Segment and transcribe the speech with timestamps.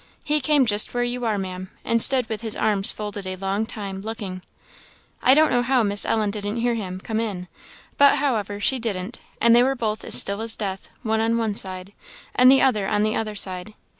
[0.23, 3.67] He came just where you are, Ma'am, and stood with his arms folded a long
[3.67, 4.41] time, looking.
[5.21, 7.47] I don't know how Miss Ellen didn't hear him come in;
[7.99, 11.53] but, however, she didn't; and they were both as still as death, one on one
[11.53, 11.93] side,
[12.33, 13.75] and the other on the other side.